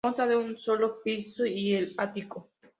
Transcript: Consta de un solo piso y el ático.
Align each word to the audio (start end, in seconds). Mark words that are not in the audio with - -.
Consta 0.03 0.25
de 0.25 0.35
un 0.35 0.57
solo 0.57 0.99
piso 1.03 1.45
y 1.45 1.73
el 1.75 1.93
ático. 1.95 2.49